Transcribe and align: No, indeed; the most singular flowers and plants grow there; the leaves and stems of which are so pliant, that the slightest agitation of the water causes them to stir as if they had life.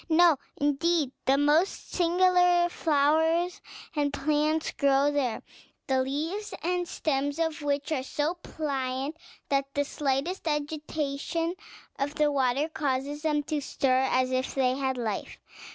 No, 0.09 0.37
indeed; 0.57 1.11
the 1.25 1.37
most 1.37 1.91
singular 1.91 2.69
flowers 2.69 3.61
and 3.95 4.11
plants 4.11 4.71
grow 4.71 5.11
there; 5.11 5.43
the 5.85 6.01
leaves 6.01 6.55
and 6.63 6.87
stems 6.87 7.37
of 7.37 7.61
which 7.61 7.91
are 7.91 8.01
so 8.01 8.33
pliant, 8.33 9.15
that 9.49 9.71
the 9.75 9.85
slightest 9.85 10.47
agitation 10.47 11.53
of 11.99 12.15
the 12.15 12.31
water 12.31 12.67
causes 12.67 13.21
them 13.21 13.43
to 13.43 13.61
stir 13.61 14.01
as 14.09 14.31
if 14.31 14.55
they 14.55 14.73
had 14.75 14.97
life. 14.97 15.37